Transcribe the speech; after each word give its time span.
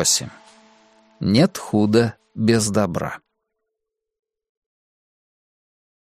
8. 0.00 0.28
Нет 1.20 1.58
худа 1.58 2.14
без 2.34 2.70
добра. 2.70 3.18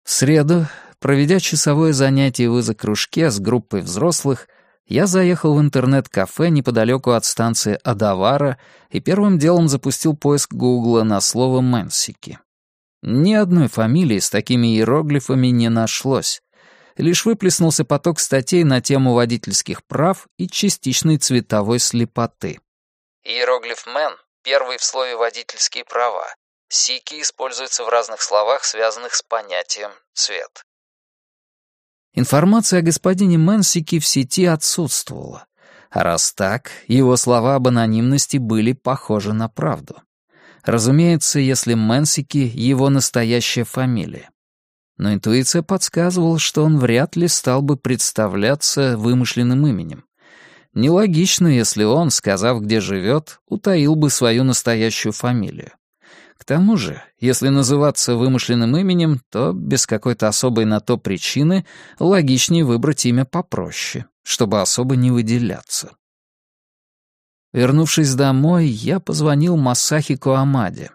В 0.03 0.11
среду, 0.11 0.67
проведя 0.99 1.39
часовое 1.39 1.93
занятие 1.93 2.51
в 2.51 2.59
изокружке 2.59 3.31
с 3.31 3.39
группой 3.39 3.81
взрослых, 3.81 4.49
я 4.85 5.07
заехал 5.07 5.55
в 5.55 5.61
интернет-кафе 5.61 6.49
неподалеку 6.49 7.09
от 7.09 7.25
станции 7.25 7.79
Адавара 7.83 8.59
и 8.91 8.99
первым 8.99 9.39
делом 9.39 9.67
запустил 9.67 10.15
поиск 10.15 10.53
Гугла 10.53 11.01
на 11.01 11.19
слово 11.19 11.61
«Мэнсики». 11.61 12.37
Ни 13.01 13.33
одной 13.33 13.67
фамилии 13.67 14.19
с 14.19 14.29
такими 14.29 14.75
иероглифами 14.75 15.47
не 15.47 15.69
нашлось. 15.69 16.43
Лишь 16.97 17.25
выплеснулся 17.25 17.83
поток 17.83 18.19
статей 18.19 18.63
на 18.63 18.79
тему 18.79 19.15
водительских 19.15 19.83
прав 19.83 20.27
и 20.37 20.47
частичной 20.47 21.17
цветовой 21.17 21.79
слепоты. 21.79 22.59
Иероглиф 23.27 23.85
«мэн»— 23.85 24.13
первый 24.43 24.77
в 24.77 24.83
слове 24.85 25.17
«водительские 25.17 25.83
права». 25.83 26.33
Сики 26.69 27.21
используется 27.21 27.83
в 27.83 27.89
разных 27.89 28.21
словах, 28.21 28.63
связанных 28.63 29.15
с 29.15 29.21
понятием 29.21 29.91
«цвет». 30.13 30.63
Информация 32.13 32.79
о 32.79 32.83
господине 32.83 33.37
Мэнсике 33.37 33.99
в 33.99 34.07
сети 34.07 34.45
отсутствовала. 34.45 35.45
А 35.89 36.03
раз 36.03 36.31
так, 36.31 36.71
его 36.87 37.17
слова 37.17 37.55
об 37.55 37.67
анонимности 37.67 38.37
были 38.37 38.71
похожи 38.71 39.33
на 39.33 39.49
правду. 39.49 40.01
Разумеется, 40.63 41.39
если 41.39 41.73
Мэнсики— 41.73 42.37
его 42.55 42.89
настоящая 42.89 43.65
фамилия. 43.65 44.29
Но 44.95 45.13
интуиция 45.13 45.63
подсказывала, 45.63 46.39
что 46.39 46.63
он 46.63 46.79
вряд 46.79 47.17
ли 47.17 47.27
стал 47.27 47.61
бы 47.61 47.75
представляться 47.75 48.95
вымышленным 48.97 49.67
именем. 49.67 50.06
Нелогично, 50.77 51.47
если 51.47 51.83
он, 51.85 52.11
сказав, 52.11 52.61
где 52.61 52.81
живет, 52.81 53.39
утаил 53.47 53.95
бы 53.95 54.11
свою 54.11 54.43
настоящую 54.43 55.11
фамилию. 55.11 55.71
К 56.37 56.45
тому 56.45 56.77
же, 56.77 57.01
если 57.19 57.49
называться 57.49 58.13
вымышленным 58.13 58.77
именем, 58.77 59.19
то 59.31 59.53
без 59.53 59.87
какой-то 59.87 60.27
особой 60.27 60.65
на 60.65 60.79
то 60.79 60.99
причины 60.99 61.65
логичнее 61.97 62.63
выбрать 62.63 63.07
имя 63.07 63.25
попроще, 63.25 64.05
чтобы 64.21 64.61
особо 64.61 64.95
не 64.95 65.09
выделяться. 65.09 65.93
Вернувшись 67.53 68.13
домой, 68.13 68.67
я 68.67 68.99
позвонил 68.99 69.57
Масахи 69.57 70.15
Коамаде. 70.15 70.91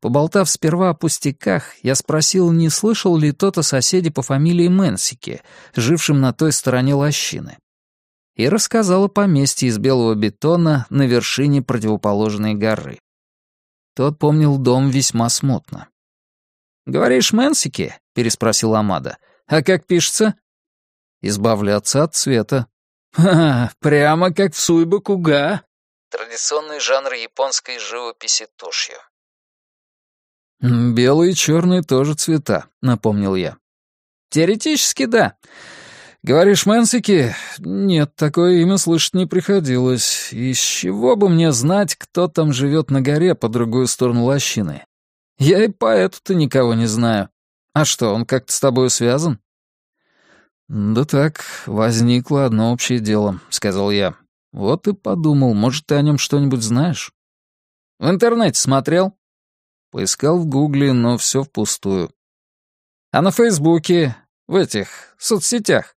Поболтав 0.00 0.50
сперва 0.50 0.90
о 0.90 0.94
пустяках, 0.94 1.76
я 1.84 1.94
спросил, 1.94 2.50
не 2.50 2.70
слышал 2.70 3.16
ли 3.16 3.30
тот 3.30 3.56
о 3.56 3.62
соседе 3.62 4.10
по 4.10 4.22
фамилии 4.22 4.66
Мэнсике, 4.66 5.42
жившем 5.76 6.20
на 6.20 6.32
той 6.32 6.50
стороне 6.50 6.94
лощины. 6.94 7.58
И 8.34 8.48
рассказал 8.48 9.04
о 9.04 9.08
поместье 9.08 9.68
из 9.68 9.78
белого 9.78 10.14
бетона 10.14 10.86
на 10.90 11.06
вершине 11.06 11.62
противоположной 11.62 12.54
горы. 12.54 12.98
Тот 13.94 14.18
помнил 14.18 14.56
дом 14.56 14.88
весьма 14.88 15.28
смутно. 15.28 15.88
«Говоришь, 16.86 17.32
Мэнсики?»— 17.32 17.98
переспросил 18.14 18.74
Амада. 18.74 19.18
«А 19.46 19.62
как 19.62 19.86
пишется?» 19.86 20.34
«Избавляться 21.20 22.02
от 22.02 22.14
цвета». 22.14 22.66
«Ха, 23.12 23.70
прямо 23.80 24.32
как 24.32 24.54
в 24.54 24.58
Суйба-Куга». 24.58 25.62
Традиционный 26.10 26.80
жанр 26.80 27.12
японской 27.12 27.78
живописи 27.78 28.48
тушью. 28.56 28.96
«Белые 30.60 31.32
и 31.32 31.34
черные 31.34 31.82
тоже 31.82 32.14
цвета»,— 32.14 32.68
напомнил 32.80 33.34
я. 33.34 33.58
«Теоретически, 34.30 35.04
да. 35.04 35.36
Говоришь, 36.24 36.66
Мэнсики? 36.66 37.34
Нет, 37.58 38.14
такое 38.14 38.60
имя 38.60 38.76
слышать 38.76 39.14
не 39.14 39.26
приходилось. 39.26 40.32
Из 40.32 40.56
чего 40.56 41.16
бы 41.16 41.28
мне 41.28 41.50
знать, 41.50 41.96
кто 41.96 42.28
там 42.28 42.52
живет 42.52 42.92
на 42.92 43.00
горе 43.00 43.34
по 43.34 43.48
другую 43.48 43.88
сторону 43.88 44.24
лощины? 44.24 44.84
Я 45.38 45.64
и 45.64 45.68
поэту-то 45.68 46.34
никого 46.36 46.74
не 46.74 46.86
знаю. 46.86 47.28
А 47.74 47.84
что, 47.84 48.14
он 48.14 48.24
как-то 48.24 48.52
с 48.52 48.60
тобой 48.60 48.88
связан?» 48.90 49.40
«Да 50.68 51.04
так, 51.04 51.44
возникло 51.66 52.44
одно 52.44 52.72
общее 52.72 53.00
дело»,— 53.00 53.40
сказал 53.50 53.90
я. 53.90 54.14
«Вот 54.52 54.86
и 54.86 54.92
подумал, 54.92 55.54
может, 55.54 55.86
ты 55.86 55.96
о 55.96 56.02
нем 56.02 56.18
что-нибудь 56.18 56.62
знаешь?» 56.62 57.12
«В 57.98 58.08
интернете 58.08 58.60
смотрел?» 58.60 59.18
Поискал 59.90 60.38
в 60.38 60.46
гугле, 60.46 60.92
но 60.92 61.18
все 61.18 61.42
впустую. 61.42 62.10
«А 63.10 63.22
на 63.22 63.32
Фейсбуке, 63.32 64.16
в 64.46 64.54
этих 64.54 65.16
соцсетях?» 65.18 65.96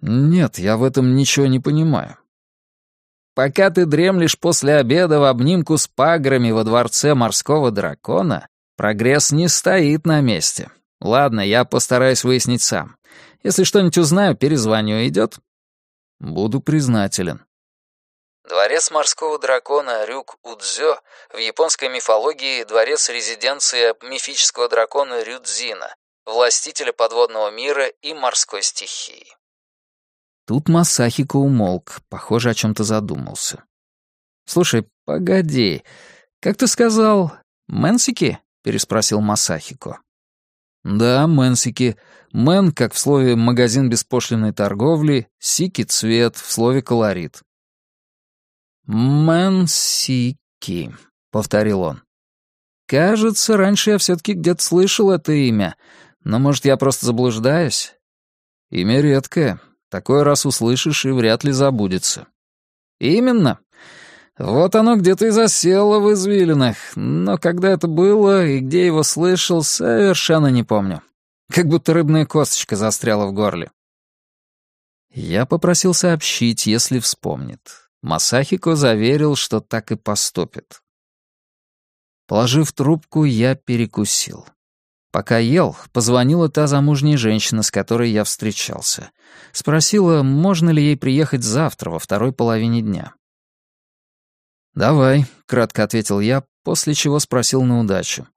«Нет, 0.00 0.58
я 0.58 0.76
в 0.76 0.84
этом 0.84 1.14
ничего 1.14 1.46
не 1.46 1.60
понимаю». 1.60 2.16
«Пока 3.34 3.70
ты 3.70 3.86
дремлешь 3.86 4.38
после 4.38 4.76
обеда 4.76 5.20
в 5.20 5.24
обнимку 5.24 5.76
с 5.76 5.86
паграми 5.86 6.50
во 6.50 6.64
дворце 6.64 7.14
морского 7.14 7.70
дракона, 7.70 8.48
прогресс 8.76 9.30
не 9.30 9.48
стоит 9.48 10.06
на 10.06 10.20
месте. 10.20 10.70
Ладно, 11.00 11.40
я 11.40 11.64
постараюсь 11.64 12.24
выяснить 12.24 12.62
сам. 12.62 12.96
Если 13.42 13.64
что-нибудь 13.64 13.98
узнаю, 13.98 14.36
перезвоню. 14.36 15.06
Идет?» 15.06 15.38
«Буду 16.18 16.60
признателен». 16.60 17.44
Дворец 18.48 18.90
морского 18.90 19.38
дракона 19.38 20.06
Рюгу-дзё 20.06 20.98
в 21.32 21.38
японской 21.38 21.88
мифологии 21.88 22.64
дворец-резиденция 22.64 23.94
мифического 24.02 24.68
дракона 24.68 25.22
Рюдзина, 25.22 25.94
властителя 26.24 26.92
подводного 26.92 27.50
мира 27.50 27.86
и 27.86 28.12
морской 28.12 28.62
стихии. 28.62 29.26
Тут 30.50 30.68
Масахико 30.68 31.36
умолк, 31.36 32.00
похоже, 32.08 32.50
о 32.50 32.54
чем-то 32.54 32.82
задумался. 32.82 33.62
«Слушай, 34.46 34.88
погоди, 35.04 35.84
как 36.40 36.56
ты 36.56 36.66
сказал, 36.66 37.34
Мэнсики?»— 37.68 38.40
переспросил 38.64 39.20
Масахико. 39.20 40.00
«Да, 40.82 41.28
Мэнсики. 41.28 41.96
Мэн, 42.32 42.72
как 42.72 42.94
в 42.94 42.98
слове 42.98 43.36
«магазин 43.36 43.88
беспошлиной 43.88 44.52
торговли», 44.52 45.28
сики— 45.38 45.84
цвет, 45.84 46.34
в 46.34 46.50
слове 46.50 46.82
«колорит». 46.82 47.42
«Мэнсики»,— 48.86 50.36
повторил 51.30 51.82
он. 51.82 52.02
«Кажется, 52.88 53.56
раньше 53.56 53.90
я 53.90 53.98
все-таки 53.98 54.32
где-то 54.32 54.64
слышал 54.64 55.12
это 55.12 55.30
имя, 55.30 55.76
но, 56.24 56.40
может, 56.40 56.64
я 56.64 56.76
просто 56.76 57.06
заблуждаюсь?» 57.06 57.94
«Имя 58.70 59.00
редкое. 59.00 59.60
Такое 59.90 60.24
раз 60.24 60.46
услышишь 60.46 61.04
и 61.04 61.10
вряд 61.10 61.44
ли 61.44 61.52
забудется». 61.52 62.28
«Именно. 62.98 63.58
Вот 64.38 64.74
оно 64.74 64.96
где-то 64.96 65.26
и 65.26 65.30
засело 65.30 65.98
в 65.98 66.12
извилинах, 66.12 66.76
но 66.96 67.36
когда 67.36 67.68
это 67.70 67.88
было 67.88 68.46
и 68.46 68.60
где 68.60 68.86
его 68.86 69.02
слышал, 69.02 69.62
совершенно 69.62 70.46
не 70.46 70.62
помню. 70.62 71.02
Как 71.52 71.66
будто 71.66 71.92
рыбная 71.92 72.24
косточка 72.24 72.76
застряла 72.76 73.26
в 73.26 73.32
горле». 73.32 73.70
Я 75.12 75.44
попросил 75.44 75.92
сообщить, 75.92 76.66
если 76.66 77.00
вспомнит. 77.00 77.90
Масахико 78.02 78.76
заверил, 78.76 79.34
что 79.34 79.60
так 79.60 79.90
и 79.90 79.96
поступит. 79.96 80.82
Положив 82.26 82.72
трубку, 82.72 83.24
я 83.24 83.56
перекусил. 83.56 84.46
Пока 85.12 85.38
ел, 85.38 85.76
позвонила 85.92 86.48
та 86.48 86.66
замужняя 86.66 87.16
женщина, 87.16 87.62
с 87.62 87.70
которой 87.70 88.10
я 88.10 88.22
встречался. 88.22 89.10
Спросила, 89.52 90.22
можно 90.22 90.70
ли 90.70 90.82
ей 90.82 90.96
приехать 90.96 91.42
завтра, 91.42 91.90
во 91.90 91.98
второй 91.98 92.32
половине 92.32 92.80
дня. 92.80 93.14
«Давай»,— 94.74 95.26
кратко 95.46 95.82
ответил 95.82 96.20
я, 96.20 96.44
после 96.62 96.94
чего 96.94 97.18
спросил 97.18 97.62
на 97.62 97.80
удачу. 97.80 98.28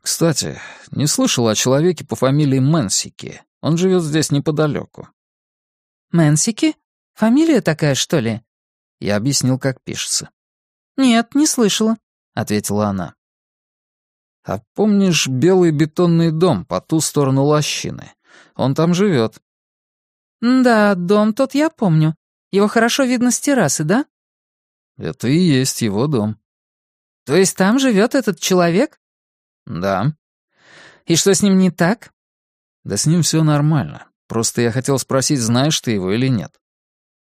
«Кстати, 0.00 0.58
не 0.90 1.06
слышал 1.06 1.46
о 1.46 1.54
человеке 1.54 2.06
по 2.06 2.16
фамилии 2.16 2.58
Мэнсики. 2.58 3.42
Он 3.60 3.76
живет 3.76 4.02
здесь 4.02 4.30
неподалеку». 4.30 5.08
«Мэнсики? 6.10 6.74
Фамилия 7.14 7.60
такая, 7.60 7.94
что 7.94 8.18
ли?» 8.18 8.40
Я 8.98 9.16
объяснил, 9.16 9.58
как 9.58 9.82
пишется. 9.82 10.30
«Нет, 10.96 11.34
не 11.34 11.46
слышала»,— 11.46 11.98
ответила 12.34 12.86
она. 12.86 13.14
«А 14.44 14.60
помнишь 14.74 15.26
белый 15.26 15.70
бетонный 15.70 16.30
дом 16.30 16.64
по 16.66 16.80
ту 16.80 17.00
сторону 17.00 17.44
лощины? 17.44 18.12
Он 18.54 18.74
там 18.74 18.92
живет». 18.92 19.40
«Да, 20.40 20.94
дом 20.94 21.32
тот 21.32 21.54
я 21.54 21.70
помню. 21.70 22.14
Его 22.52 22.68
хорошо 22.68 23.04
видно 23.04 23.30
с 23.30 23.40
террасы, 23.40 23.84
да?» 23.84 24.04
«Это 24.98 25.28
и 25.28 25.38
есть 25.38 25.80
его 25.80 26.06
дом». 26.06 26.38
«То 27.24 27.34
есть 27.34 27.56
там 27.56 27.78
живет 27.78 28.14
этот 28.14 28.38
человек?» 28.38 29.00
«Да». 29.66 30.14
«И 31.06 31.16
что 31.16 31.34
с 31.34 31.42
ним 31.42 31.56
не 31.56 31.70
так?» 31.70 32.12
«Да 32.84 32.98
с 32.98 33.06
ним 33.06 33.22
все 33.22 33.42
нормально. 33.42 34.08
Просто 34.28 34.60
я 34.60 34.70
хотел 34.70 34.98
спросить, 34.98 35.40
знаешь 35.40 35.80
ты 35.80 35.92
его 35.92 36.12
или 36.12 36.28
нет». 36.28 36.60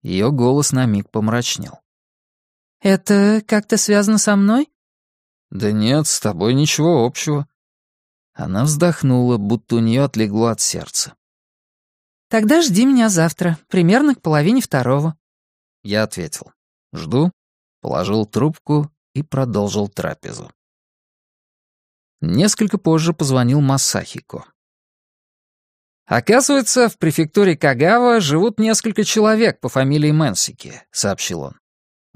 Ее 0.02 0.30
голос 0.30 0.72
на 0.72 0.84
миг 0.84 1.10
помрачнел. 1.10 1.80
«Это 2.80 3.42
как-то 3.46 3.78
связано 3.78 4.18
со 4.18 4.36
мной?» 4.36 4.68
«Да 5.50 5.72
нет, 5.72 6.06
с 6.06 6.20
тобой 6.20 6.54
ничего 6.54 7.04
общего». 7.04 7.48
Она 8.34 8.64
вздохнула, 8.64 9.36
будто 9.36 9.76
у 9.76 9.78
нее 9.80 10.04
отлегло 10.04 10.50
от 10.50 10.60
сердца. 10.60 11.14
«Тогда 12.28 12.62
жди 12.62 12.84
меня 12.84 13.08
завтра, 13.08 13.58
примерно 13.68 14.14
к 14.14 14.22
половине 14.22 14.60
второго». 14.60 15.16
Я 15.82 16.02
ответил. 16.02 16.52
«Жду». 16.92 17.32
Положил 17.80 18.26
трубку 18.26 18.90
и 19.14 19.22
продолжил 19.22 19.88
трапезу. 19.88 20.50
Несколько 22.20 22.76
позже 22.76 23.12
позвонил 23.12 23.60
Масахико. 23.60 24.44
«Оказывается, 26.06 26.88
в 26.88 26.98
префектуре 26.98 27.56
Кагава 27.56 28.20
живут 28.20 28.58
несколько 28.58 29.04
человек 29.04 29.60
по 29.60 29.68
фамилии 29.68 30.10
Мэнсики»,— 30.10 30.82
сообщил 30.90 31.42
он. 31.42 31.57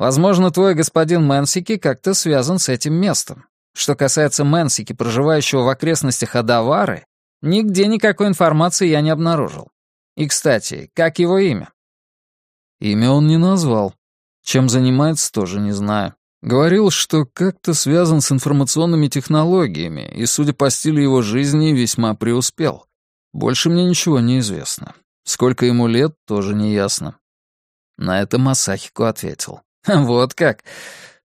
«Возможно, 0.02 0.50
твой 0.50 0.74
господин 0.74 1.24
Мэнсики 1.24 1.76
как-то 1.76 2.12
связан 2.12 2.58
с 2.58 2.68
этим 2.68 2.92
местом. 2.92 3.46
Что 3.72 3.94
касается 3.94 4.42
Мэнсики, 4.42 4.94
проживающего 4.94 5.62
в 5.62 5.68
окрестностях 5.68 6.34
Адавары, 6.34 7.06
нигде 7.40 7.86
никакой 7.86 8.26
информации 8.26 8.88
я 8.88 9.00
не 9.00 9.10
обнаружил. 9.10 9.68
И, 10.16 10.26
кстати, 10.26 10.90
как 10.94 11.20
его 11.20 11.38
имя?» 11.38 11.70
Имя 12.80 13.10
он 13.10 13.28
не 13.28 13.36
назвал. 13.36 13.94
Чем 14.42 14.68
занимается, 14.68 15.30
тоже 15.30 15.60
не 15.60 15.70
знаю. 15.70 16.16
Говорил, 16.42 16.90
что 16.90 17.24
как-то 17.24 17.72
связан 17.72 18.20
с 18.22 18.32
информационными 18.32 19.06
технологиями 19.06 20.10
и, 20.12 20.26
судя 20.26 20.52
по 20.52 20.68
стилю 20.68 21.00
его 21.00 21.22
жизни, 21.22 21.68
весьма 21.68 22.16
преуспел. 22.16 22.86
Больше 23.32 23.70
мне 23.70 23.84
ничего 23.84 24.18
не 24.18 24.40
известно. 24.40 24.96
Сколько 25.22 25.64
ему 25.64 25.86
лет, 25.86 26.16
тоже 26.26 26.56
не 26.56 26.72
ясно. 26.72 27.18
На 27.98 28.20
это 28.20 28.38
Масахико 28.38 29.08
ответил. 29.08 29.60
«Вот 29.86 30.34
как. 30.34 30.62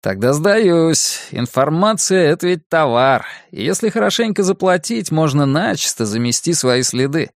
Тогда 0.01 0.33
сдаюсь. 0.33 1.29
Информация— 1.31 2.31
это 2.33 2.47
ведь 2.47 2.69
товар. 2.69 3.27
Если 3.51 3.89
хорошенько 3.89 4.43
заплатить, 4.43 5.11
можно 5.11 5.47
начисто 5.47 6.07
замести 6.07 6.53
свои 6.55 6.83
следы. 6.83 7.31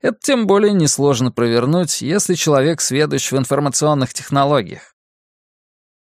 Это 0.00 0.18
тем 0.20 0.46
более 0.46 0.72
несложно 0.72 1.32
провернуть, 1.32 2.02
если 2.02 2.34
человек 2.34 2.80
сведущ 2.80 3.32
в 3.32 3.36
информационных 3.36 4.14
технологиях. 4.14 4.94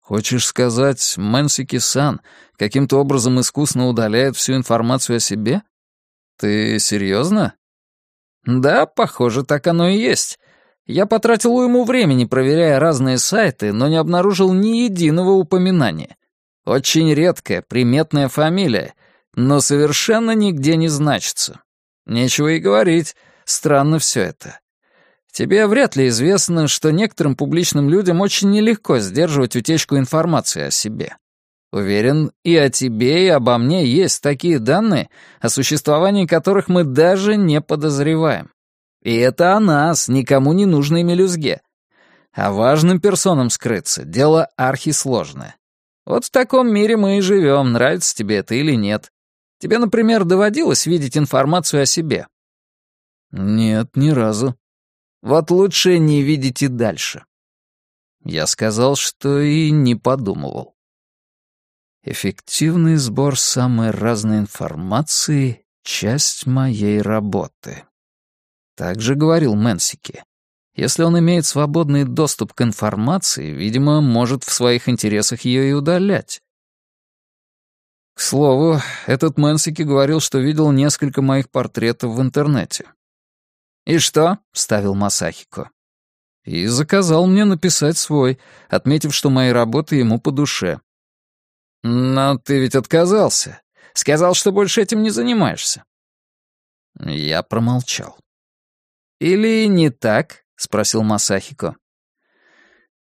Хочешь 0.01 0.47
сказать, 0.47 1.15
Мэнсики-сан 1.17 2.21
каким-то 2.59 2.99
образом 2.99 3.41
искусно 3.41 3.89
удаляет 3.89 4.37
всю 4.37 4.55
информацию 4.55 5.17
о 5.17 5.21
себе? 5.21 5.63
Ты 6.39 6.79
серьезно? 6.79 7.55
Да, 8.45 8.87
похоже, 8.87 9.45
так 9.45 9.67
оно 9.67 9.89
и 9.89 9.97
есть. 9.97 10.39
Я 10.87 11.07
потратил 11.07 11.63
ему 11.63 11.85
времени, 11.85 12.27
проверяя 12.27 12.79
разные 12.79 13.19
сайты, 13.19 13.73
но 13.73 13.89
не 13.89 13.97
обнаружил 13.97 14.53
ни 14.53 14.85
единого 14.85 15.31
упоминания. 15.31 16.17
Очень 16.67 17.13
редкая, 17.15 17.63
приметная 17.63 18.29
фамилия, 18.29 18.95
но 19.35 19.61
совершенно 19.61 20.33
нигде 20.33 20.77
не 20.77 20.89
значится. 20.89 21.61
Нечего 22.07 22.49
и 22.49 22.59
говорить, 22.59 23.17
странно 23.45 23.99
все 23.99 24.21
это. 24.23 24.61
Тебе 25.33 25.67
вряд 25.67 25.97
ли 25.97 26.09
известно, 26.09 26.69
что 26.69 26.93
некоторым 26.93 27.35
публичным 27.35 27.89
людям 27.89 28.21
очень 28.21 28.51
нелегко 28.51 28.99
сдерживать 28.99 29.57
утечку 29.57 29.97
информации 29.97 30.65
о 30.65 30.71
себе. 30.71 31.17
Уверен, 31.73 32.31
и 32.45 32.57
о 32.57 32.71
тебе, 32.71 33.27
и 33.27 33.29
обо 33.29 33.59
мне 33.59 33.85
есть 33.85 34.23
такие 34.23 34.61
данные, 34.61 35.09
о 35.41 35.49
существовании 35.49 36.27
которых 36.27 36.69
мы 36.69 36.85
даже 36.85 37.37
не 37.37 37.61
подозреваем. 37.61 38.54
И 39.05 39.15
это 39.17 39.55
о 39.55 39.61
нас, 39.61 40.09
никому 40.09 40.55
не 40.55 40.67
нужной 40.67 41.03
мелюзге. 41.03 41.61
А 42.33 42.51
важным 42.51 43.01
персонам 43.01 43.51
скрыться— 43.51 44.05
дело 44.05 44.49
архисложное. 44.57 45.57
Вот 46.07 46.25
в 46.25 46.31
таком 46.31 46.73
мире 46.73 46.97
мы 46.97 47.19
и 47.19 47.21
живем, 47.21 47.73
нравится 47.73 48.17
тебе 48.17 48.39
это 48.39 48.55
или 48.55 48.75
нет. 48.75 49.13
Тебе, 49.59 49.79
например, 49.79 50.25
доводилось 50.25 50.87
видеть 50.87 51.17
информацию 51.17 51.83
о 51.83 51.87
себе? 51.87 52.27
Нет, 53.31 53.95
ни 53.95 54.11
разу. 54.11 54.57
Вот 55.23 55.51
лучше 55.51 55.99
не 55.99 56.23
видеть 56.23 56.63
и 56.63 56.69
дальше. 56.69 57.25
Я 58.25 58.47
сказал, 58.47 58.97
что 58.97 59.39
и 59.41 59.71
не 59.71 59.95
подумывал. 59.95 60.75
Эффективный 62.03 62.97
сбор 62.97 63.39
самой 63.39 63.91
разной 63.91 64.39
информации— 64.39 65.67
часть 65.83 66.47
моей 66.47 67.01
работы. 67.01 67.85
Так 68.77 69.01
же 69.01 69.15
говорил 69.15 69.55
Мэнсики. 69.55 70.25
Если 70.75 71.05
он 71.05 71.19
имеет 71.19 71.47
свободный 71.47 72.05
доступ 72.05 72.53
к 72.53 72.63
информации, 72.63 73.51
видимо, 73.51 74.01
может 74.01 74.43
в 74.43 74.53
своих 74.53 74.89
интересах 74.89 75.43
ее 75.43 75.71
и 75.71 75.73
удалять. 75.73 76.43
К 78.15 78.21
слову, 78.21 78.81
этот 79.07 79.39
Мэнсики 79.39 79.83
говорил, 79.83 80.21
что 80.21 80.39
видел 80.39 80.73
несколько 80.73 81.23
моих 81.23 81.51
портретов 81.51 82.15
в 82.15 82.21
интернете. 82.21 82.87
«И 83.87 83.99
что?»— 83.99 84.39
вставил 84.53 84.95
Масахико. 84.95 85.71
И 86.45 86.67
заказал 86.67 87.27
мне 87.27 87.45
написать 87.45 87.97
свой, 87.97 88.39
отметив, 88.69 89.15
что 89.15 89.31
мои 89.31 89.51
работы 89.51 89.97
ему 89.97 90.21
по 90.21 90.31
душе. 90.31 90.81
«Но 91.83 92.39
ты 92.39 92.61
ведь 92.61 92.75
отказался. 92.75 93.63
Сказал, 93.95 94.35
что 94.35 94.53
больше 94.53 94.83
этим 94.83 95.03
не 95.03 95.11
занимаешься». 95.11 95.85
Я 96.99 97.43
промолчал. 97.43 98.19
«Или 99.25 99.65
не 99.69 99.89
так?»— 99.89 100.45
спросил 100.57 101.03
Масахико. 101.03 101.77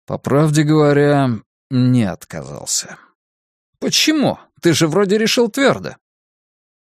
«По 0.05 0.19
правде 0.19 0.61
говоря, 0.61 1.31
не 1.71 2.03
отказался». 2.03 2.99
«Почему? 3.79 4.37
Ты 4.61 4.73
же 4.73 4.87
вроде 4.87 5.17
решил 5.17 5.49
твердо». 5.49 5.95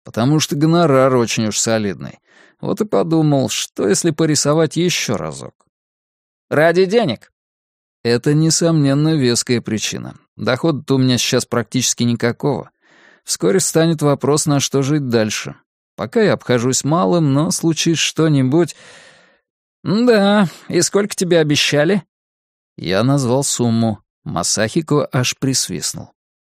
«Потому 0.04 0.42
что 0.42 0.58
гонорар 0.58 1.16
очень 1.16 1.48
уж 1.48 1.58
солидный. 1.58 2.20
Вот 2.60 2.82
и 2.82 2.86
подумал, 2.86 3.48
что 3.48 3.88
если 3.88 4.12
порисовать 4.12 4.76
еще 4.76 5.16
разок». 5.16 5.54
«Ради 6.50 6.84
денег?» 6.84 7.32
Это, 8.04 8.34
несомненно, 8.34 9.16
веская 9.16 9.62
причина. 9.62 10.16
Дохода-то 10.36 10.96
у 10.96 10.98
меня 10.98 11.18
сейчас 11.18 11.46
практически 11.46 12.04
никакого. 12.04 12.72
Вскоре 13.24 13.62
станет 13.62 14.02
вопрос, 14.02 14.48
на 14.48 14.60
что 14.60 14.82
жить 14.82 15.08
дальше. 15.08 15.56
Пока 15.96 16.22
я 16.22 16.34
обхожусь 16.34 16.84
малым, 16.84 17.32
но 17.34 17.52
случись 17.52 18.00
что-нибудь... 18.00 18.76
«Да, 19.84 20.48
и 20.68 20.82
сколько 20.82 21.16
тебе 21.16 21.40
обещали?» 21.40 22.04
Я 22.78 23.04
назвал 23.04 23.44
сумму. 23.44 24.04
Масахико 24.24 25.08
аж 25.12 25.38
присвистнул. 25.38 26.12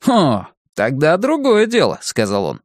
«О, 0.08 0.48
тогда 0.74 1.18
другое 1.18 1.66
дело»,— 1.66 2.00
сказал 2.02 2.46
он. 2.46 2.62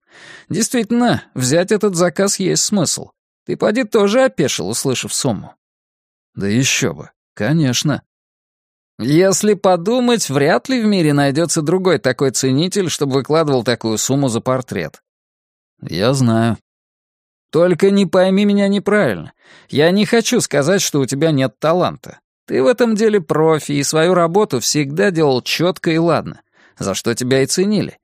«Действительно, 0.48 1.24
взять 1.34 1.72
этот 1.72 1.94
заказ 1.94 2.38
есть 2.38 2.62
смысл. 2.62 3.10
Ты 3.46 3.56
поди 3.56 3.84
тоже 3.84 4.24
опешил, 4.24 4.68
услышав 4.68 5.14
сумму». 5.14 5.54
«Да 6.34 6.46
еще 6.46 6.92
бы, 6.92 7.10
конечно. 7.34 8.02
Если 8.98 9.54
подумать, 9.54 10.28
вряд 10.28 10.68
ли 10.68 10.82
в 10.82 10.84
мире 10.84 11.14
найдется 11.14 11.62
другой 11.62 11.98
такой 11.98 12.32
ценитель, 12.32 12.90
чтобы 12.90 13.14
выкладывал 13.14 13.64
такую 13.64 13.96
сумму 13.96 14.28
за 14.28 14.42
портрет. 14.42 15.02
Я 15.80 16.12
знаю. 16.12 16.58
Только 17.50 17.90
не 17.90 18.06
пойми 18.06 18.44
меня 18.44 18.68
неправильно. 18.68 19.32
Я 19.68 19.90
не 19.90 20.06
хочу 20.06 20.40
сказать, 20.40 20.80
что 20.80 21.00
у 21.00 21.06
тебя 21.06 21.32
нет 21.32 21.58
таланта. 21.58 22.20
Ты 22.46 22.62
в 22.62 22.66
этом 22.66 22.94
деле 22.94 23.20
профи, 23.20 23.72
и 23.72 23.82
свою 23.82 24.14
работу 24.14 24.60
всегда 24.60 25.10
делал 25.10 25.42
четко 25.42 25.90
и 25.90 25.98
ладно, 25.98 26.40
за 26.78 26.94
что 26.94 27.14
тебя 27.14 27.42
и 27.42 27.46
ценили. 27.46 27.98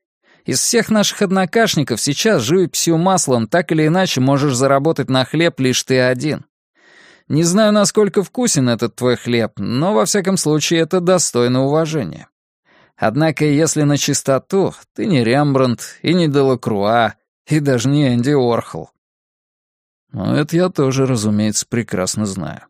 Из 0.44 0.60
всех 0.60 0.90
наших 0.90 1.22
однокашников 1.22 2.00
сейчас 2.00 2.42
живописью 2.42 2.98
маслом 2.98 3.48
так 3.48 3.72
или 3.72 3.86
иначе 3.86 4.20
можешь 4.20 4.54
заработать 4.54 5.10
на 5.10 5.24
хлеб 5.24 5.58
лишь 5.58 5.82
ты 5.82 6.00
один. 6.00 6.44
Не 7.28 7.42
знаю, 7.42 7.72
насколько 7.72 8.22
вкусен 8.22 8.68
этот 8.68 8.94
твой 8.94 9.16
хлеб, 9.16 9.54
но 9.56 9.94
во 9.94 10.04
всяком 10.04 10.36
случае 10.36 10.80
это 10.80 11.00
достойно 11.00 11.64
уважения. 11.64 12.28
Однако, 12.96 13.44
если 13.44 13.82
на 13.82 13.98
чистоту, 13.98 14.72
ты 14.94 15.06
не 15.06 15.24
Рембрандт 15.24 15.98
и 16.02 16.14
не 16.14 16.28
Делакруа, 16.28 17.14
и 17.48 17.58
даже 17.58 17.88
не 17.88 18.14
Энди 18.14 18.30
Орхол. 18.30 18.90
Ну, 20.12 20.34
это 20.34 20.56
я 20.56 20.68
тоже, 20.68 21.06
разумеется, 21.06 21.66
прекрасно 21.66 22.26
знаю. 22.26 22.66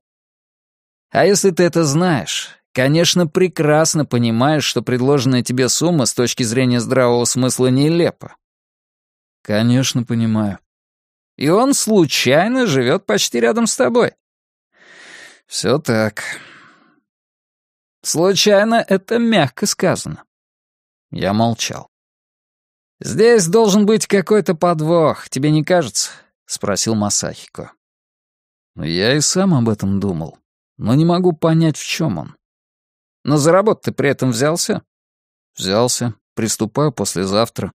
А 1.10 1.24
если 1.24 1.50
ты 1.50 1.62
это 1.62 1.84
знаешь, 1.84 2.50
конечно, 2.72 3.26
прекрасно 3.26 4.04
понимаешь, 4.04 4.64
что 4.64 4.82
предложенная 4.82 5.42
тебе 5.42 5.68
сумма 5.68 6.06
с 6.06 6.14
точки 6.14 6.42
зрения 6.42 6.80
здравого 6.80 7.24
смысла 7.24 7.68
нелепа. 7.68 8.36
Конечно, 9.42 10.02
понимаю. 10.02 10.58
И 11.36 11.48
он 11.48 11.74
случайно 11.74 12.66
живет 12.66 13.06
почти 13.06 13.40
рядом 13.40 13.66
с 13.66 13.76
тобой. 13.76 14.12
Все 15.46 15.78
так. 15.78 16.22
Случайно 18.02 18.84
это 18.86 19.18
мягко 19.18 19.66
сказано. 19.66 20.24
Я 21.10 21.32
молчал. 21.32 21.88
«Здесь 23.00 23.46
должен 23.46 23.84
быть 23.84 24.06
какой-то 24.06 24.54
подвох, 24.54 25.28
тебе 25.28 25.50
не 25.50 25.62
кажется?»— 25.62 26.10
спросил 26.46 26.94
Масахико. 26.94 27.72
Я 28.76 29.14
и 29.14 29.20
сам 29.20 29.54
об 29.54 29.68
этом 29.68 30.00
думал, 30.00 30.38
но 30.76 30.94
не 30.94 31.04
могу 31.04 31.32
понять, 31.32 31.76
в 31.76 31.86
чем 31.86 32.18
он. 32.18 32.36
Но 33.24 33.36
за 33.36 33.52
работу 33.52 33.82
ты 33.84 33.92
при 33.92 34.10
этом 34.10 34.30
взялся? 34.30 34.82
Взялся. 35.56 36.14
Приступаю 36.34 36.92
послезавтра. 36.92 37.72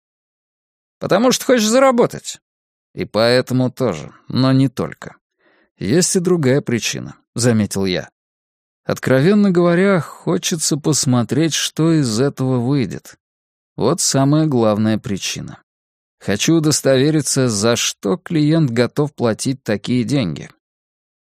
Потому 0.99 1.31
что 1.31 1.45
хочешь 1.45 1.67
заработать. 1.67 2.39
И 2.93 3.05
поэтому 3.05 3.71
тоже, 3.71 4.13
но 4.27 4.51
не 4.51 4.67
только. 4.67 5.17
Есть 5.77 6.15
и 6.15 6.19
другая 6.19 6.61
причина 6.61 7.15
заметил 7.37 7.85
я. 7.85 8.09
Откровенно 8.83 9.51
говоря, 9.51 9.99
хочется 9.99 10.77
посмотреть, 10.77 11.53
что 11.53 11.91
из 11.91 12.19
этого 12.19 12.59
выйдет. 12.59 13.17
Вот 13.75 14.01
самая 14.01 14.47
главная 14.47 14.97
причина. 14.97 15.61
Хочу 16.19 16.55
удостовериться, 16.55 17.47
за 17.47 17.75
что 17.75 18.17
клиент 18.17 18.71
готов 18.71 19.13
платить 19.13 19.63
такие 19.63 20.03
деньги. 20.03 20.49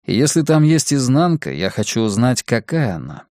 И 0.05 0.17
если 0.17 0.43
там 0.43 0.63
есть 0.63 0.93
изнанка, 0.95 1.53
я 1.53 1.69
хочу 1.69 2.03
узнать, 2.03 2.43
какая 2.43 2.97
она. 2.97 3.27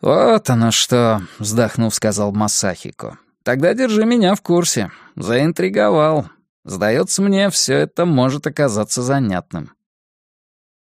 «Вот 0.00 0.48
оно 0.48 0.70
что»,— 0.70 1.22
вздохнув, 1.38 1.94
сказал 1.94 2.32
Масахико. 2.32 3.18
«Тогда 3.42 3.74
держи 3.74 4.04
меня 4.04 4.34
в 4.34 4.42
курсе. 4.42 4.92
Заинтриговал. 5.16 6.28
Сдается 6.64 7.22
мне, 7.22 7.50
все 7.50 7.74
это 7.74 8.04
может 8.04 8.46
оказаться 8.46 9.02
занятным». 9.02 9.72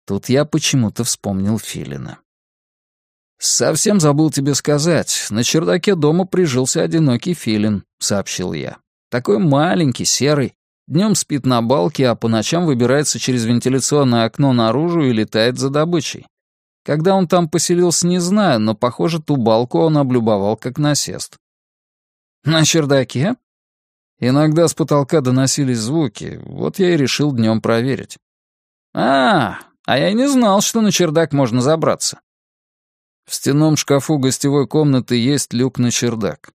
Тут 0.07 0.29
я 0.29 0.45
почему-то 0.45 1.05
вспомнил 1.05 1.59
Филина. 1.59 2.19
«Совсем 3.39 4.01
забыл 4.01 4.31
тебе 4.31 4.55
сказать. 4.55 5.27
На 5.31 5.45
чердаке 5.45 5.95
дома 5.95 6.25
прижился 6.25 6.83
одинокий 6.83 7.35
филин»,— 7.35 7.85
сообщил 7.99 8.53
я. 8.53 8.79
«Такой 9.11 9.39
маленький, 9.39 10.05
серый. 10.05 10.55
Днем 10.87 11.15
спит 11.15 11.47
на 11.47 11.63
балке, 11.63 12.09
а 12.09 12.15
по 12.15 12.29
ночам 12.29 12.67
выбирается 12.67 13.19
через 13.19 13.45
вентиляционное 13.45 14.25
окно 14.25 14.53
наружу 14.53 15.03
и 15.03 15.13
летает 15.13 15.59
за 15.59 15.71
добычей. 15.71 16.27
Когда 16.85 17.15
он 17.15 17.27
там 17.27 17.49
поселился, 17.49 18.07
не 18.07 18.19
знаю, 18.19 18.61
но, 18.61 18.75
похоже, 18.75 19.21
ту 19.21 19.37
балку 19.37 19.79
он 19.81 19.97
облюбовал 19.99 20.57
как 20.57 20.79
насест». 20.79 21.37
«На 22.45 22.65
чердаке?» 22.65 23.37
Иногда 24.19 24.67
с 24.67 24.75
потолка 24.75 25.21
доносились 25.21 25.79
звуки, 25.79 26.41
вот 26.45 26.79
я 26.79 26.95
и 26.95 26.97
решил 26.97 27.33
днем 27.33 27.61
проверить. 27.61 28.17
«А, 28.95 29.59
а 29.85 29.99
я 29.99 30.13
не 30.13 30.27
знал, 30.29 30.63
что 30.63 30.81
на 30.81 30.91
чердак 30.91 31.33
можно 31.33 31.61
забраться. 31.61 32.21
В 33.27 33.35
стенном 33.35 33.77
шкафу 33.77 34.19
гостевой 34.19 34.69
комнаты 34.69 35.17
есть 35.17 35.53
люк 35.53 35.79
на 35.79 35.91
чердак. 35.91 36.53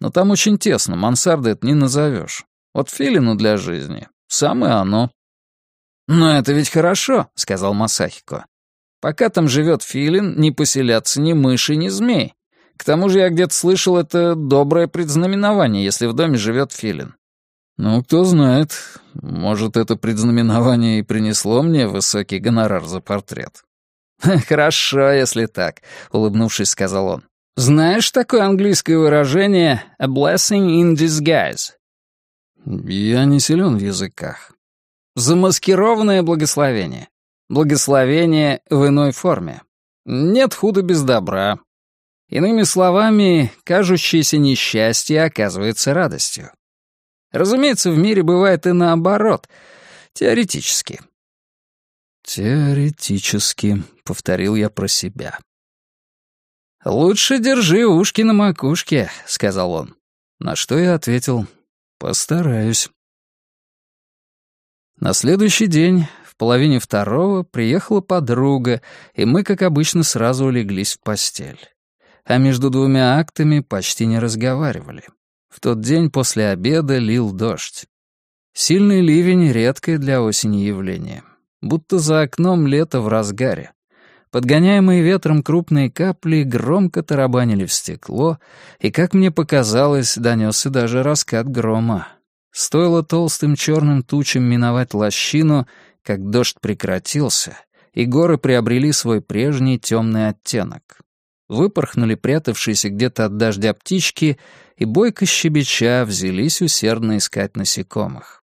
Но 0.00 0.10
там 0.10 0.30
очень 0.30 0.58
тесно, 0.58 0.96
мансарды 0.96 1.50
это 1.50 1.66
не 1.66 1.74
назовешь. 1.74 2.44
Вот 2.74 2.90
филину 2.90 3.34
для 3.34 3.56
жизни. 3.56 4.08
Самое 4.28 4.74
оно. 4.74 5.10
«Но 6.06 6.38
это 6.38 6.52
ведь 6.52 6.70
хорошо»,— 6.70 7.28
сказал 7.34 7.74
Масахико. 7.74 8.46
«Пока 9.00 9.28
там 9.28 9.48
живет 9.48 9.82
филин, 9.82 10.40
не 10.40 10.52
поселятся 10.52 11.20
ни 11.20 11.34
мыши, 11.34 11.76
ни 11.76 11.88
змей. 11.88 12.34
К 12.78 12.84
тому 12.84 13.08
же 13.08 13.18
я 13.18 13.28
где-то 13.28 13.54
слышал, 13.54 13.96
это 13.98 14.34
доброе 14.34 14.86
предзнаменование, 14.86 15.84
если 15.84 16.06
в 16.06 16.14
доме 16.14 16.38
живет 16.38 16.72
филин. 16.72 17.16
Ну, 17.76 18.02
кто 18.02 18.24
знает, 18.24 18.72
может, 19.14 19.76
это 19.76 19.96
предзнаменование 19.96 21.00
и 21.00 21.02
принесло 21.02 21.62
мне 21.62 21.86
высокий 21.88 22.38
гонорар 22.38 22.84
за 22.86 23.00
портрет. 23.00 23.64
«Хорошо, 24.48 25.10
если 25.10 25.46
так»,— 25.46 25.82
улыбнувшись, 26.12 26.70
сказал 26.70 27.06
он. 27.06 27.24
«Знаешь 27.58 28.12
такое 28.12 28.44
английское 28.44 28.96
выражение 28.96 29.82
«a 29.98 30.06
blessing 30.06 30.80
in 30.80 30.94
disguise»?» 30.94 31.72
«Я 32.64 33.24
не 33.24 33.40
силен 33.40 33.78
в 33.78 33.80
языках». 33.80 34.52
«Замаскированное 35.16 36.22
благословение. 36.22 37.08
Благословение 37.48 38.60
в 38.70 38.86
иной 38.86 39.10
форме. 39.10 39.62
Нет 40.04 40.54
худа 40.54 40.82
без 40.82 41.02
добра. 41.02 41.58
Иными 42.28 42.62
словами, 42.62 43.52
кажущееся 43.64 44.38
несчастье 44.38 45.24
оказывается 45.24 45.94
радостью. 45.94 46.52
Разумеется, 47.32 47.90
в 47.90 47.98
мире 47.98 48.22
бывает 48.22 48.68
и 48.68 48.72
наоборот, 48.72 49.48
теоретически. 50.12 51.00
«Теоретически»,— 52.22 53.82
повторил 54.04 54.54
я 54.54 54.70
про 54.70 54.86
себя. 54.86 55.40
«Лучше 56.88 57.38
держи 57.38 57.86
ушки 57.86 58.22
на 58.22 58.32
макушке»,— 58.32 59.10
сказал 59.26 59.72
он. 59.72 59.94
На 60.40 60.56
что 60.56 60.78
я 60.78 60.94
ответил 60.94 61.46
«Постараюсь». 61.98 62.88
На 64.98 65.12
следующий 65.12 65.66
день, 65.66 66.06
в 66.24 66.34
половине 66.36 66.78
второго, 66.80 67.42
приехала 67.42 68.00
подруга, 68.00 68.80
и 69.12 69.24
мы, 69.24 69.44
как 69.44 69.62
обычно, 69.62 70.02
сразу 70.02 70.46
улеглись 70.46 70.94
в 70.94 71.00
постель. 71.00 71.60
А 72.24 72.38
между 72.38 72.70
двумя 72.70 73.18
актами 73.18 73.60
почти 73.60 74.06
не 74.06 74.18
разговаривали. 74.18 75.04
В 75.50 75.60
тот 75.60 75.80
день 75.80 76.10
после 76.10 76.48
обеда 76.48 76.96
лил 76.96 77.32
дождь. 77.32 77.86
Сильный 78.54 79.02
ливень— 79.02 79.52
редкое 79.52 79.98
для 79.98 80.22
осени 80.22 80.64
явление 80.64 81.22
будто 81.60 81.98
за 81.98 82.22
окном 82.22 82.66
лето 82.66 83.00
в 83.00 83.08
разгаре. 83.08 83.72
Подгоняемые 84.30 85.02
ветром 85.02 85.42
крупные 85.42 85.90
капли 85.90 86.42
громко 86.42 87.02
тарабанили 87.02 87.64
в 87.64 87.72
стекло, 87.72 88.38
и, 88.78 88.90
как 88.90 89.14
мне 89.14 89.30
показалось, 89.30 90.16
донесся 90.16 90.68
даже 90.68 91.02
раскат 91.02 91.48
грома. 91.50 92.08
Стоило 92.50 93.02
толстым 93.02 93.56
черным 93.56 94.02
тучам 94.02 94.42
миновать 94.42 94.92
лощину, 94.92 95.66
как 96.02 96.28
дождь 96.28 96.56
прекратился, 96.60 97.56
и 97.94 98.04
горы 98.04 98.36
приобрели 98.36 98.92
свой 98.92 99.22
прежний 99.22 99.78
темный 99.78 100.28
оттенок. 100.28 101.00
Выпорхнули 101.48 102.14
прятавшиеся 102.14 102.90
где-то 102.90 103.26
от 103.26 103.38
дождя 103.38 103.72
птички, 103.72 104.38
и 104.76 104.84
бойко 104.84 105.24
щебеча 105.24 106.04
взялись 106.04 106.60
усердно 106.60 107.16
искать 107.16 107.56
насекомых. 107.56 108.42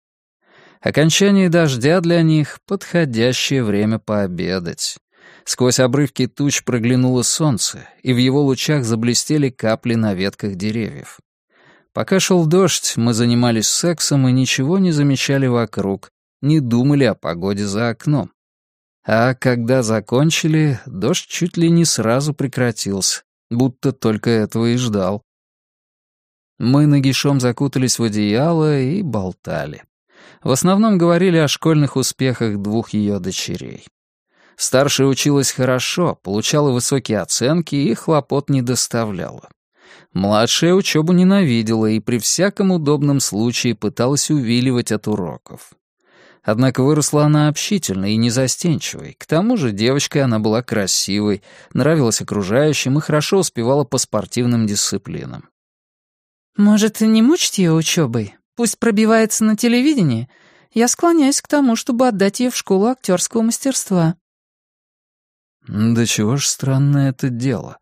Окончание 0.80 1.48
дождя 1.48 2.00
для 2.00 2.22
них— 2.22 2.58
подходящее 2.66 3.62
время 3.62 3.98
пообедать. 3.98 4.98
Сквозь 5.46 5.78
обрывки 5.78 6.26
туч 6.26 6.64
проглянуло 6.64 7.22
солнце, 7.22 7.88
и 8.02 8.12
в 8.12 8.16
его 8.16 8.42
лучах 8.42 8.84
заблестели 8.84 9.48
капли 9.48 9.94
на 9.94 10.12
ветках 10.12 10.56
деревьев. 10.56 11.20
Пока 11.92 12.18
шел 12.18 12.46
дождь, 12.46 12.94
мы 12.96 13.14
занимались 13.14 13.68
сексом 13.68 14.26
и 14.26 14.32
ничего 14.32 14.78
не 14.78 14.90
замечали 14.90 15.46
вокруг, 15.46 16.10
не 16.42 16.58
думали 16.58 17.04
о 17.04 17.14
погоде 17.14 17.64
за 17.64 17.90
окном. 17.90 18.32
А 19.06 19.34
когда 19.34 19.84
закончили, 19.84 20.80
дождь 20.84 21.28
чуть 21.28 21.56
ли 21.56 21.70
не 21.70 21.84
сразу 21.84 22.34
прекратился, 22.34 23.22
будто 23.48 23.92
только 23.92 24.30
этого 24.30 24.66
и 24.66 24.76
ждал. 24.76 25.22
Мы 26.58 26.86
нагишом 26.86 27.38
закутались 27.38 28.00
в 28.00 28.02
одеяло 28.02 28.80
и 28.80 29.00
болтали. 29.00 29.84
В 30.42 30.50
основном 30.50 30.98
говорили 30.98 31.36
о 31.36 31.46
школьных 31.46 31.94
успехах 31.94 32.58
двух 32.58 32.90
ее 32.90 33.20
дочерей. 33.20 33.86
Старшая 34.56 35.06
училась 35.06 35.52
хорошо, 35.52 36.18
получала 36.22 36.70
высокие 36.70 37.20
оценки 37.20 37.74
и 37.74 37.94
хлопот 37.94 38.48
не 38.48 38.62
доставляла. 38.62 39.50
Младшая 40.14 40.72
учебу 40.72 41.12
ненавидела 41.12 41.86
и 41.86 42.00
при 42.00 42.18
всяком 42.18 42.70
удобном 42.70 43.20
случае 43.20 43.74
пыталась 43.74 44.30
увиливать 44.30 44.92
от 44.92 45.08
уроков. 45.08 45.72
Однако 46.42 46.82
выросла 46.82 47.24
она 47.24 47.48
общительной 47.48 48.12
и 48.12 48.16
незастенчивой. 48.16 49.14
К 49.18 49.26
тому 49.26 49.56
же 49.56 49.72
девочкой 49.72 50.22
она 50.22 50.38
была 50.38 50.62
красивой, 50.62 51.42
нравилась 51.74 52.22
окружающим 52.22 52.96
и 52.96 53.02
хорошо 53.02 53.38
успевала 53.38 53.84
по 53.84 53.98
спортивным 53.98 54.66
дисциплинам. 54.66 55.48
«Может, 56.56 57.00
не 57.02 57.20
мучить 57.20 57.58
ее 57.58 57.72
учебой? 57.72 58.36
Пусть 58.54 58.78
пробивается 58.78 59.44
на 59.44 59.56
телевидении. 59.56 60.30
Я 60.72 60.88
склоняюсь 60.88 61.42
к 61.42 61.48
тому, 61.48 61.76
чтобы 61.76 62.08
отдать 62.08 62.40
ее 62.40 62.50
в 62.50 62.56
школу 62.56 62.86
актерского 62.86 63.42
мастерства». 63.42 64.14
«Да 65.66 66.06
чего 66.06 66.36
ж 66.36 66.46
странное 66.46 67.10
это 67.10 67.28
дело. 67.28 67.78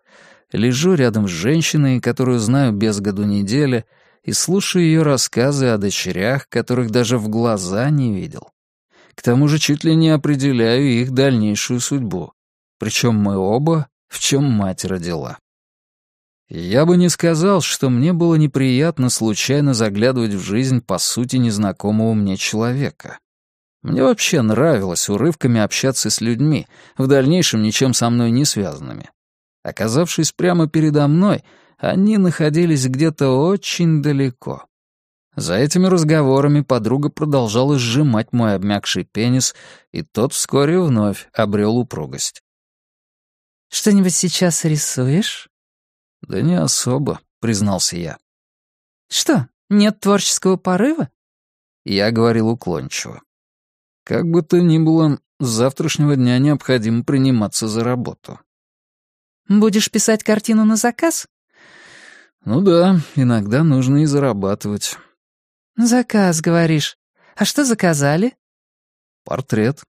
Лежу 0.52 0.94
рядом 0.94 1.28
с 1.28 1.30
женщиной, 1.30 2.00
которую 2.00 2.38
знаю 2.38 2.72
без 2.72 3.00
году 3.00 3.24
недели, 3.24 3.84
и 4.22 4.32
слушаю 4.32 4.84
ее 4.84 5.02
рассказы 5.02 5.66
о 5.66 5.78
дочерях, 5.78 6.48
которых 6.48 6.90
даже 6.90 7.18
в 7.18 7.28
глаза 7.28 7.90
не 7.90 8.14
видел. 8.14 8.50
К 9.14 9.22
тому 9.22 9.48
же 9.48 9.58
чуть 9.58 9.84
ли 9.84 9.94
не 9.94 10.10
определяю 10.10 10.84
их 10.84 11.10
дальнейшую 11.10 11.80
судьбу. 11.80 12.32
Причем 12.78 13.16
мы 13.16 13.36
оба, 13.36 13.88
в 14.08 14.18
чем 14.18 14.44
мать 14.44 14.84
родила. 14.84 15.38
Я 16.48 16.84
бы 16.86 16.96
не 16.96 17.08
сказал, 17.08 17.60
что 17.60 17.90
мне 17.90 18.12
было 18.12 18.34
неприятно 18.34 19.10
случайно 19.10 19.74
заглядывать 19.74 20.34
в 20.34 20.42
жизнь 20.42 20.80
по 20.80 20.98
сути 20.98 21.36
незнакомого 21.36 22.14
мне 22.14 22.36
человека. 22.36 23.18
Мне 23.84 24.02
вообще 24.02 24.40
нравилось 24.40 25.10
урывками 25.10 25.60
общаться 25.60 26.08
с 26.08 26.22
людьми, 26.22 26.66
в 26.96 27.06
дальнейшем 27.06 27.62
ничем 27.62 27.92
со 27.92 28.08
мной 28.08 28.30
не 28.30 28.46
связанными. 28.46 29.10
Оказавшись 29.62 30.32
прямо 30.32 30.70
передо 30.70 31.06
мной, 31.06 31.44
они 31.76 32.16
находились 32.16 32.86
где-то 32.86 33.28
очень 33.28 34.02
далеко. 34.02 34.64
За 35.36 35.56
этими 35.56 35.86
разговорами 35.86 36.62
подруга 36.62 37.10
продолжала 37.10 37.78
сжимать 37.78 38.32
мой 38.32 38.54
обмякший 38.54 39.04
пенис, 39.04 39.54
и 39.92 40.00
тот 40.02 40.32
вскоре 40.32 40.80
вновь 40.80 41.28
обрел 41.34 41.76
упругость. 41.76 42.42
«Что-нибудь 43.68 44.14
сейчас 44.14 44.64
рисуешь?» 44.64 45.50
«Да 46.22 46.40
не 46.40 46.58
особо»,— 46.58 47.20
признался 47.40 47.98
я. 47.98 48.18
«Что, 49.10 49.46
нет 49.68 50.00
творческого 50.00 50.56
порыва?» 50.56 51.10
Я 51.84 52.10
говорил 52.12 52.48
уклончиво. 52.48 53.20
«Как 54.04 54.24
бы 54.24 54.42
то 54.42 54.60
ни 54.60 54.78
было, 54.78 55.18
с 55.40 55.46
завтрашнего 55.46 56.16
дня 56.16 56.38
необходимо 56.38 57.04
приниматься 57.04 57.68
за 57.68 57.82
работу». 57.82 58.38
«Будешь 59.48 59.90
писать 59.90 60.22
картину 60.22 60.64
на 60.64 60.76
заказ?» 60.76 61.26
«Ну 62.44 62.60
да, 62.60 63.00
иногда 63.16 63.64
нужно 63.64 64.02
и 64.02 64.04
зарабатывать». 64.04 64.98
«Заказ, 65.76 66.40
говоришь. 66.40 66.98
А 67.36 67.44
что 67.44 67.64
заказали?» 67.64 68.36
«Портрет». 69.24 69.82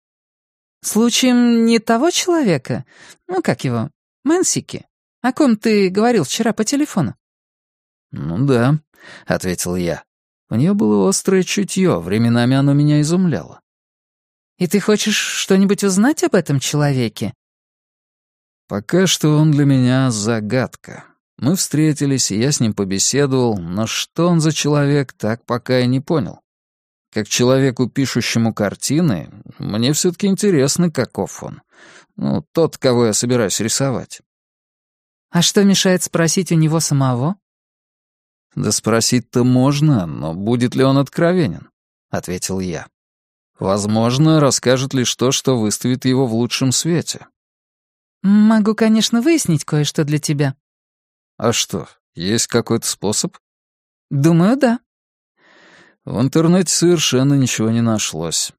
«Случаем 0.82 1.66
не 1.66 1.80
того 1.80 2.12
человека? 2.12 2.86
Ну, 3.28 3.42
как 3.42 3.64
его? 3.64 3.90
Мэнсики? 4.24 4.86
О 5.22 5.34
ком 5.34 5.58
ты 5.58 5.90
говорил 5.90 6.24
вчера 6.24 6.54
по 6.54 6.64
телефону?» 6.64 7.16
«Ну 8.12 8.46
да»,— 8.46 8.80
ответил 9.26 9.76
я. 9.76 10.04
У 10.50 10.56
нее 10.56 10.74
было 10.76 11.10
острое 11.10 11.42
чутье, 11.42 12.00
временами 12.00 12.56
оно 12.56 12.74
меня 12.74 13.02
изумляло. 13.02 13.63
«И 14.64 14.68
ты 14.68 14.80
хочешь 14.80 15.18
что-нибудь 15.18 15.84
узнать 15.84 16.24
об 16.24 16.36
этом 16.36 16.62
человеке?» 16.62 17.34
«Пока 18.70 19.08
что 19.08 19.38
он 19.38 19.52
для 19.52 19.66
меня 19.66 20.10
загадка. 20.10 21.04
Мы 21.38 21.58
встретились, 21.58 22.32
и 22.32 22.40
я 22.40 22.54
с 22.54 22.62
ним 22.62 22.74
побеседовал, 22.74 23.58
но 23.58 23.88
что 23.88 24.30
он 24.30 24.40
за 24.40 24.54
человек, 24.54 25.12
так 25.12 25.46
пока 25.46 25.82
и 25.82 25.86
не 25.86 26.00
понял. 26.00 26.40
Как 27.12 27.28
человеку, 27.28 27.90
пишущему 27.90 28.54
картины, 28.54 29.34
мне 29.60 29.92
все-таки 29.92 30.28
интересно, 30.28 30.90
каков 30.90 31.44
он. 31.44 31.62
Ну, 32.16 32.48
тот, 32.54 32.78
кого 32.78 33.08
я 33.08 33.14
собираюсь 33.14 33.60
рисовать». 33.60 34.22
«А 35.30 35.42
что 35.42 35.66
мешает 35.66 36.04
спросить 36.04 36.54
у 36.54 36.56
него 36.56 36.80
самого?» 36.80 37.36
«Да 38.56 38.72
спросить-то 38.72 39.44
можно, 39.44 40.06
но 40.06 40.34
будет 40.34 40.74
ли 40.74 40.86
он 40.86 41.00
откровенен?»— 41.00 41.68
ответил 42.10 42.62
я. 42.62 42.88
«Возможно, 43.64 44.42
расскажет 44.42 44.94
лишь 44.94 45.16
то, 45.16 45.32
что 45.32 45.58
выставит 45.58 46.04
его 46.04 46.28
в 46.28 46.34
лучшем 46.34 46.74
свете». 46.74 47.28
«Могу, 48.22 48.76
конечно, 48.76 49.22
выяснить 49.22 49.64
кое-что 49.64 50.04
для 50.04 50.20
тебя». 50.20 50.56
«А 51.38 51.54
что, 51.54 51.88
есть 52.14 52.48
какой-то 52.48 52.86
способ?» 52.86 53.38
«Думаю, 54.12 54.58
да». 54.58 54.82
В 56.04 56.20
интернете 56.20 56.74
совершенно 56.74 57.36
ничего 57.36 57.70
не 57.70 57.80
нашлось. 57.80 58.52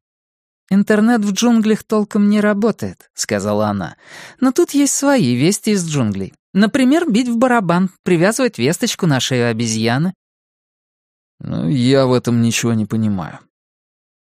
«Интернет 0.71 1.23
в 1.23 1.35
джунглях 1.35 1.85
толком 1.85 2.31
не 2.31 2.41
работает»,— 2.41 3.11
сказала 3.15 3.67
она. 3.67 3.97
«Но 4.41 4.53
тут 4.53 4.71
есть 4.71 4.95
свои 4.95 5.35
вести 5.35 5.73
из 5.73 5.87
джунглей. 5.87 6.33
Например, 6.55 7.07
бить 7.07 7.29
в 7.29 7.37
барабан, 7.37 7.91
привязывать 8.05 8.57
весточку 8.57 9.07
на 9.07 9.21
шею 9.21 9.51
обезьяны. 9.51 10.15
Ну, 11.41 11.69
я 11.69 12.07
в 12.07 12.15
этом 12.15 12.41
ничего 12.41 12.73
не 12.73 12.87
понимаю. 12.87 13.41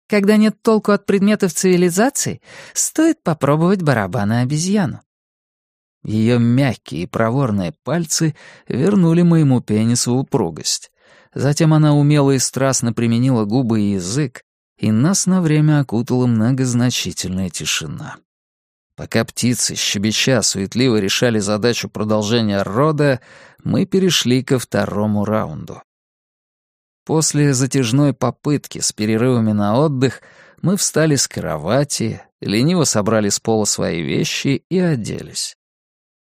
Когда 0.10 0.38
нет 0.38 0.60
толку 0.64 0.92
от 0.92 1.06
предметов 1.06 1.54
цивилизации, 1.54 2.42
стоит 2.74 3.22
попробовать 3.22 3.84
барабаны 3.84 4.42
обезьяну. 4.42 5.02
Ее 6.04 6.40
мягкие 6.40 7.04
и 7.04 7.06
проворные 7.06 7.74
пальцы 7.84 8.36
вернули 8.68 9.22
моему 9.22 9.62
пенису 9.62 10.16
упругость. 10.16 10.92
Затем 11.36 11.76
она 11.76 11.94
умело 11.94 12.32
и 12.32 12.40
страстно 12.40 12.92
применила 12.92 13.46
губы 13.46 13.82
и 13.82 13.92
язык, 13.92 14.42
и 14.80 14.92
нас 14.92 15.28
на 15.28 15.42
время 15.42 15.82
окутала 15.82 16.26
многозначительная 16.26 17.52
тишина. 17.52 18.18
Пока 18.96 19.24
птицы, 19.24 19.76
щебеча, 19.76 20.42
суетливо 20.42 21.00
решали 21.00 21.38
задачу 21.38 21.88
продолжения 21.88 22.64
рода, 22.64 23.20
мы 23.64 23.86
перешли 23.86 24.44
ко 24.44 24.58
второму 24.58 25.24
раунду. 25.24 25.84
После 27.10 27.56
затяжной 27.56 28.14
попытки 28.14 28.78
с 28.78 28.92
перерывами 28.92 29.52
на 29.52 29.80
отдых 29.80 30.22
мы 30.62 30.78
встали 30.78 31.16
с 31.16 31.28
кровати, 31.28 32.22
лениво 32.40 32.84
собрали 32.84 33.30
с 33.30 33.40
пола 33.40 33.66
свои 33.66 34.04
вещи 34.04 34.64
и 34.70 34.78
оделись. 34.78 35.58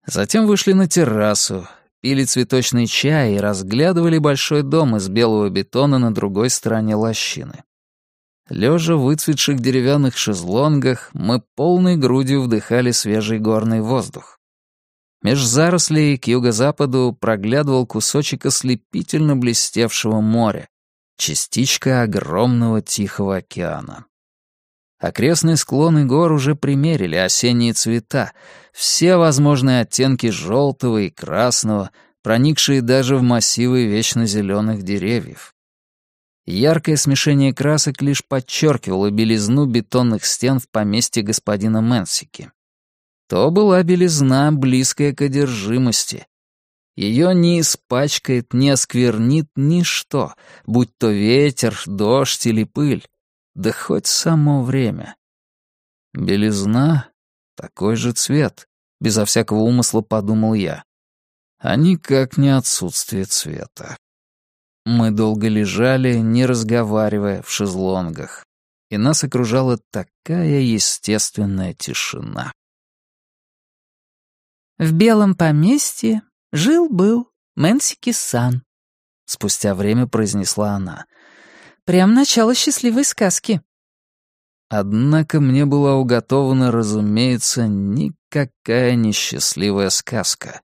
Затем 0.04 0.44
вышли 0.44 0.72
на 0.72 0.88
террасу, 0.88 1.68
пили 2.00 2.24
цветочный 2.24 2.88
чай 2.88 3.36
и 3.36 3.38
разглядывали 3.38 4.18
большой 4.18 4.64
дом 4.64 4.96
из 4.96 5.08
белого 5.08 5.48
бетона 5.50 6.00
на 6.00 6.12
другой 6.12 6.50
стороне 6.50 6.96
лощины. 6.96 7.62
Лежа 8.48 8.96
в 8.96 9.02
выцветших 9.02 9.60
деревянных 9.60 10.16
шезлонгах, 10.16 11.10
мы 11.12 11.44
полной 11.54 11.96
грудью 11.96 12.42
вдыхали 12.42 12.90
свежий 12.90 13.38
горный 13.38 13.82
воздух. 13.82 14.40
Меж 15.22 15.40
зарослей 15.44 16.18
к 16.18 16.26
юго-западу 16.26 17.16
проглядывал 17.20 17.86
кусочек 17.86 18.46
ослепительно 18.46 19.36
блестевшего 19.36 20.20
моря, 20.20 20.68
частичка 21.16 22.02
огромного 22.02 22.82
Тихого 22.82 23.36
океана. 23.36 24.06
Окрестные 24.98 25.56
склоны 25.56 26.04
гор 26.04 26.30
уже 26.30 26.54
примерили 26.54 27.16
осенние 27.16 27.72
цвета, 27.72 28.32
все 28.72 29.16
возможные 29.16 29.80
оттенки 29.80 30.30
желтого 30.30 30.98
и 30.98 31.10
красного, 31.10 31.90
проникшие 32.22 32.82
даже 32.82 33.16
в 33.16 33.22
массивы 33.22 33.86
вечно 33.86 34.26
зеленых 34.26 34.82
деревьев. 34.82 35.54
Яркое 36.44 36.96
смешение 36.96 37.54
красок 37.54 38.00
лишь 38.02 38.24
подчеркивало 38.24 39.10
белизну 39.10 39.66
бетонных 39.66 40.24
стен 40.24 40.58
в 40.58 40.68
поместье 40.68 41.22
господина 41.22 41.80
Мэнсики. 41.80 42.50
То 43.28 43.50
была 43.50 43.82
белизна, 43.82 44.52
близкая 44.52 45.14
к 45.14 45.22
одержимости. 45.22 46.26
Ее 46.94 47.34
не 47.34 47.60
испачкает, 47.60 48.52
не 48.52 48.70
осквернит 48.70 49.48
ничто, 49.56 50.34
будь 50.66 50.96
то 50.98 51.10
ветер, 51.10 51.80
дождь 51.86 52.46
или 52.46 52.64
пыль, 52.64 53.06
да 53.54 53.72
хоть 53.72 54.06
само 54.06 54.62
время. 54.62 55.16
Белизна— 56.12 57.08
такой 57.56 57.96
же 57.96 58.12
цвет, 58.12 58.68
безо 59.00 59.24
всякого 59.24 59.60
умысла 59.60 60.02
подумал 60.02 60.52
я. 60.52 60.84
А 61.58 61.76
никак 61.76 62.36
не 62.36 62.50
отсутствие 62.50 63.24
цвета. 63.24 63.96
Мы 64.84 65.12
долго 65.12 65.48
лежали, 65.48 66.16
не 66.16 66.44
разговаривая, 66.44 67.40
в 67.42 67.50
шезлонгах, 67.50 68.44
и 68.90 68.98
нас 68.98 69.24
окружала 69.24 69.78
такая 69.90 70.60
естественная 70.60 71.72
тишина. 71.72 72.52
«В 74.78 74.92
белом 74.92 75.36
поместье 75.36 76.22
жил-был 76.52 77.28
Мэнсики-сан»,— 77.56 78.62
спустя 79.24 79.74
время 79.74 80.06
произнесла 80.06 80.72
она. 80.72 81.06
«Прям 81.84 82.14
начало 82.14 82.54
счастливой 82.54 83.04
сказки». 83.04 83.62
Однако 84.68 85.40
мне 85.40 85.66
была 85.66 85.96
уготована, 85.96 86.70
разумеется, 86.72 87.66
никакая 87.66 88.94
несчастливая 88.94 89.90
сказка 89.90 90.62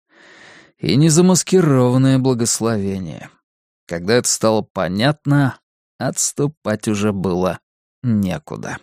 и 0.79 0.97
незамаскированное 0.97 2.19
благословение. 2.19 3.29
Когда 3.87 4.15
это 4.15 4.29
стало 4.29 4.63
понятно, 4.63 5.61
отступать 5.99 6.89
уже 6.89 7.13
было 7.13 7.59
некуда. 8.03 8.79